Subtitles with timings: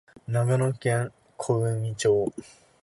[0.27, 2.33] 長野県小海町